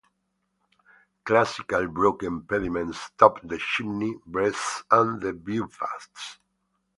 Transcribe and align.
Classical 1.25 1.85
broken 1.87 2.41
pediments 2.41 3.11
top 3.19 3.39
the 3.43 3.59
chimney 3.59 4.15
breast 4.25 4.81
and 4.89 5.21
the 5.21 5.31
beaufats. 5.31 6.39